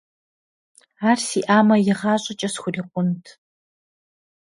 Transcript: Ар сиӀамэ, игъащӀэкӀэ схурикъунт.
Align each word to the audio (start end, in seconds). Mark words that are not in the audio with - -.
Ар 1.09 1.19
сиӀамэ, 1.27 1.75
игъащӀэкӀэ 1.91 2.49
схурикъунт. 2.53 3.25